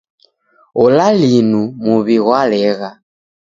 [0.83, 2.89] Ola linu muw'I ghwalegha!